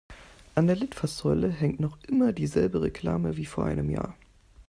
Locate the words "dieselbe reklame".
2.33-3.37